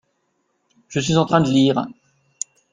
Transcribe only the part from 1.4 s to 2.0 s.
de lire.